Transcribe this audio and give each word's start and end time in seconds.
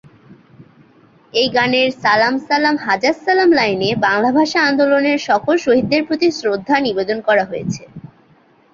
এই 1.33 1.47
গানের 1.49 1.89
"সালাম 2.03 2.35
সালাম 2.47 2.75
হাজার 2.85 3.15
সালাম" 3.25 3.49
লাইনে 3.59 3.89
বাংলা 4.05 4.29
ভাষা 4.37 4.59
আন্দোলনের 4.69 5.19
সকল 5.29 5.55
শহীদদের 5.57 6.01
প্রতি 6.07 6.27
শ্রদ্ধা 6.31 6.75
নিবেদন 6.79 7.17
করা 7.27 7.43
হয়েছে। 7.45 7.83